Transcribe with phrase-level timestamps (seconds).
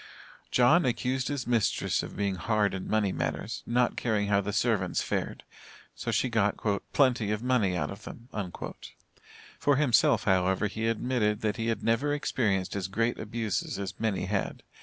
[0.49, 5.03] John accused his mistress of being hard in money matters, not caring how the servants
[5.03, 5.43] fared,
[5.93, 6.57] so she got
[6.91, 8.27] "plenty of money out of them."
[9.59, 14.25] For himself, however, he admitted that he had never experienced as great abuses as many
[14.25, 14.63] had.